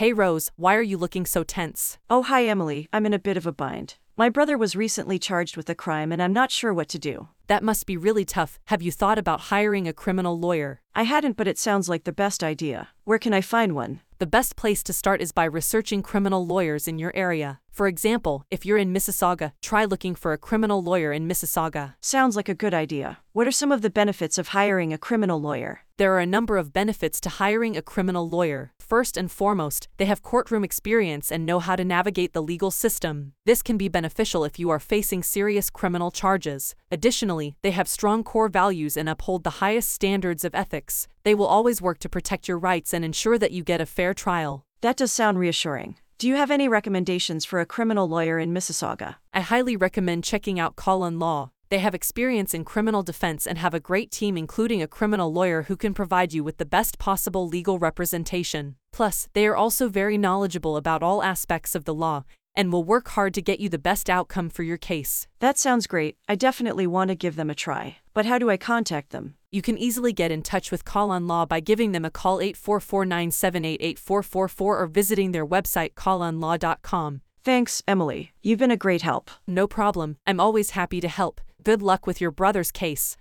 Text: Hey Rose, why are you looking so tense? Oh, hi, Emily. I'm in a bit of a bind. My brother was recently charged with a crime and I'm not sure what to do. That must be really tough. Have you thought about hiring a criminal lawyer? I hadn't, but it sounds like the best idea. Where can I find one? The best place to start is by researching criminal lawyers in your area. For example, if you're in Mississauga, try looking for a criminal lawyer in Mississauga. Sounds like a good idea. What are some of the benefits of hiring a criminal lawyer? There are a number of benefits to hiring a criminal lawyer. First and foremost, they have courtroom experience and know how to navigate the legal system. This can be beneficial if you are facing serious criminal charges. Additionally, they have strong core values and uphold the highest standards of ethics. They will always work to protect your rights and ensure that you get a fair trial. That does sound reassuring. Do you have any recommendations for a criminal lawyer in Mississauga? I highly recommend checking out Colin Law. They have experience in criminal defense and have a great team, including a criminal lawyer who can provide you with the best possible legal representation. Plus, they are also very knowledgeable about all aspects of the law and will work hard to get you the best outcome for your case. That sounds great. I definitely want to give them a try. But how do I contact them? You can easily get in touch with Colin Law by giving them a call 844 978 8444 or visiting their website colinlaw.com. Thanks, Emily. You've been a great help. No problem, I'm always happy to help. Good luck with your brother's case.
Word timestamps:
Hey 0.00 0.14
Rose, 0.14 0.50
why 0.56 0.76
are 0.76 0.88
you 0.90 0.96
looking 0.96 1.26
so 1.26 1.44
tense? 1.44 1.98
Oh, 2.08 2.22
hi, 2.22 2.46
Emily. 2.46 2.88
I'm 2.90 3.04
in 3.04 3.12
a 3.12 3.18
bit 3.18 3.36
of 3.36 3.46
a 3.46 3.52
bind. 3.52 3.96
My 4.16 4.30
brother 4.30 4.56
was 4.56 4.74
recently 4.74 5.18
charged 5.18 5.58
with 5.58 5.68
a 5.68 5.74
crime 5.74 6.10
and 6.10 6.22
I'm 6.22 6.32
not 6.32 6.50
sure 6.50 6.72
what 6.72 6.88
to 6.88 6.98
do. 6.98 7.28
That 7.48 7.62
must 7.62 7.84
be 7.84 7.98
really 7.98 8.24
tough. 8.24 8.58
Have 8.68 8.80
you 8.80 8.92
thought 8.92 9.18
about 9.18 9.50
hiring 9.52 9.86
a 9.86 9.92
criminal 9.92 10.40
lawyer? 10.40 10.80
I 10.94 11.02
hadn't, 11.02 11.36
but 11.36 11.46
it 11.46 11.58
sounds 11.58 11.86
like 11.86 12.04
the 12.04 12.12
best 12.12 12.42
idea. 12.42 12.88
Where 13.04 13.18
can 13.18 13.34
I 13.34 13.42
find 13.42 13.74
one? 13.74 14.00
The 14.18 14.26
best 14.26 14.56
place 14.56 14.82
to 14.84 14.94
start 14.94 15.20
is 15.20 15.32
by 15.32 15.44
researching 15.44 16.02
criminal 16.02 16.46
lawyers 16.46 16.88
in 16.88 16.98
your 16.98 17.12
area. 17.14 17.60
For 17.70 17.86
example, 17.86 18.44
if 18.50 18.64
you're 18.64 18.78
in 18.78 18.94
Mississauga, 18.94 19.52
try 19.60 19.84
looking 19.84 20.14
for 20.14 20.32
a 20.32 20.38
criminal 20.38 20.82
lawyer 20.82 21.12
in 21.12 21.28
Mississauga. 21.28 21.94
Sounds 22.00 22.36
like 22.36 22.48
a 22.48 22.54
good 22.54 22.74
idea. 22.74 23.18
What 23.32 23.46
are 23.46 23.52
some 23.52 23.72
of 23.72 23.82
the 23.82 23.90
benefits 23.90 24.38
of 24.38 24.48
hiring 24.48 24.92
a 24.92 24.98
criminal 24.98 25.40
lawyer? 25.40 25.80
There 25.96 26.14
are 26.14 26.20
a 26.20 26.26
number 26.26 26.56
of 26.56 26.72
benefits 26.72 27.20
to 27.20 27.28
hiring 27.28 27.76
a 27.76 27.82
criminal 27.82 28.28
lawyer. 28.28 28.72
First 28.90 29.16
and 29.16 29.30
foremost, 29.30 29.86
they 29.98 30.06
have 30.06 30.24
courtroom 30.24 30.64
experience 30.64 31.30
and 31.30 31.46
know 31.46 31.60
how 31.60 31.76
to 31.76 31.84
navigate 31.84 32.32
the 32.32 32.42
legal 32.42 32.72
system. 32.72 33.34
This 33.46 33.62
can 33.62 33.76
be 33.76 33.88
beneficial 33.88 34.44
if 34.44 34.58
you 34.58 34.68
are 34.68 34.80
facing 34.80 35.22
serious 35.22 35.70
criminal 35.70 36.10
charges. 36.10 36.74
Additionally, 36.90 37.54
they 37.62 37.70
have 37.70 37.86
strong 37.86 38.24
core 38.24 38.48
values 38.48 38.96
and 38.96 39.08
uphold 39.08 39.44
the 39.44 39.62
highest 39.62 39.90
standards 39.90 40.44
of 40.44 40.56
ethics. 40.56 41.06
They 41.22 41.36
will 41.36 41.46
always 41.46 41.80
work 41.80 42.00
to 42.00 42.08
protect 42.08 42.48
your 42.48 42.58
rights 42.58 42.92
and 42.92 43.04
ensure 43.04 43.38
that 43.38 43.52
you 43.52 43.62
get 43.62 43.80
a 43.80 43.86
fair 43.86 44.12
trial. 44.12 44.64
That 44.80 44.96
does 44.96 45.12
sound 45.12 45.38
reassuring. 45.38 45.94
Do 46.18 46.26
you 46.26 46.34
have 46.34 46.50
any 46.50 46.66
recommendations 46.66 47.44
for 47.44 47.60
a 47.60 47.66
criminal 47.66 48.08
lawyer 48.08 48.40
in 48.40 48.52
Mississauga? 48.52 49.14
I 49.32 49.42
highly 49.42 49.76
recommend 49.76 50.24
checking 50.24 50.58
out 50.58 50.74
Colin 50.74 51.20
Law. 51.20 51.52
They 51.70 51.78
have 51.78 51.94
experience 51.94 52.52
in 52.52 52.64
criminal 52.64 53.04
defense 53.04 53.46
and 53.46 53.56
have 53.56 53.74
a 53.74 53.80
great 53.80 54.10
team, 54.10 54.36
including 54.36 54.82
a 54.82 54.88
criminal 54.88 55.32
lawyer 55.32 55.62
who 55.62 55.76
can 55.76 55.94
provide 55.94 56.32
you 56.32 56.42
with 56.42 56.58
the 56.58 56.66
best 56.66 56.98
possible 56.98 57.46
legal 57.46 57.78
representation. 57.78 58.74
Plus, 58.92 59.28
they 59.34 59.46
are 59.46 59.54
also 59.54 59.88
very 59.88 60.18
knowledgeable 60.18 60.76
about 60.76 61.00
all 61.00 61.22
aspects 61.22 61.76
of 61.76 61.84
the 61.84 61.94
law 61.94 62.24
and 62.56 62.72
will 62.72 62.82
work 62.82 63.10
hard 63.10 63.32
to 63.34 63.40
get 63.40 63.60
you 63.60 63.68
the 63.68 63.78
best 63.78 64.10
outcome 64.10 64.50
for 64.50 64.64
your 64.64 64.76
case. 64.76 65.28
That 65.38 65.58
sounds 65.58 65.86
great. 65.86 66.16
I 66.28 66.34
definitely 66.34 66.88
want 66.88 67.08
to 67.08 67.14
give 67.14 67.36
them 67.36 67.50
a 67.50 67.54
try. 67.54 67.98
But 68.14 68.26
how 68.26 68.38
do 68.38 68.50
I 68.50 68.56
contact 68.56 69.10
them? 69.10 69.36
You 69.52 69.62
can 69.62 69.78
easily 69.78 70.12
get 70.12 70.32
in 70.32 70.42
touch 70.42 70.72
with 70.72 70.84
Colin 70.84 71.28
Law 71.28 71.46
by 71.46 71.60
giving 71.60 71.92
them 71.92 72.04
a 72.04 72.10
call 72.10 72.40
844 72.40 73.04
978 73.04 73.80
8444 73.80 74.78
or 74.80 74.86
visiting 74.88 75.30
their 75.30 75.46
website 75.46 75.94
colinlaw.com. 75.94 77.20
Thanks, 77.42 77.82
Emily. 77.86 78.32
You've 78.42 78.58
been 78.58 78.72
a 78.72 78.76
great 78.76 79.02
help. 79.02 79.30
No 79.46 79.68
problem, 79.68 80.16
I'm 80.26 80.40
always 80.40 80.70
happy 80.70 81.00
to 81.00 81.08
help. 81.08 81.40
Good 81.62 81.82
luck 81.82 82.06
with 82.06 82.22
your 82.22 82.30
brother's 82.30 82.70
case. 82.70 83.18